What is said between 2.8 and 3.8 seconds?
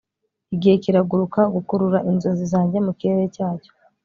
mukirenge cyacyo